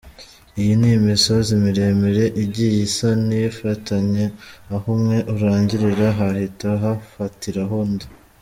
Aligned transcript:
iyi 0.59 0.73
ni 0.79 0.89
imisozi 0.97 1.51
miremire 1.63 2.25
igiye 2.43 2.77
isa 2.87 3.09
n'ifatanye, 3.27 4.25
aho 4.73 4.85
umwe 4.95 5.17
urangirira 5.33 6.07
hahita 6.19 6.69
hafatiraho 6.83 7.75
undi. 7.85 8.07